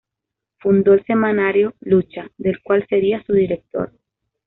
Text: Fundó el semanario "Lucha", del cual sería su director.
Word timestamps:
Fundó 0.57 0.93
el 0.95 1.05
semanario 1.05 1.75
"Lucha", 1.81 2.31
del 2.39 2.59
cual 2.63 2.87
sería 2.89 3.21
su 3.23 3.33
director. 3.33 3.93